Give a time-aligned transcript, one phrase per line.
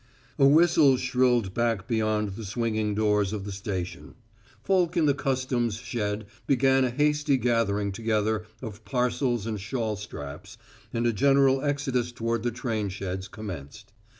[0.39, 4.15] A whistle shrilled back beyond the swinging doors of the station.
[4.63, 10.57] Folk in the customs shed began a hasty gathering together of parcels and shawl straps,
[10.91, 13.93] and a general exodus toward the train sheds commenced.